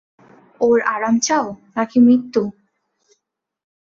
[0.61, 1.45] ওর আরাম চাও
[1.75, 2.41] নাকি মৃত্যু?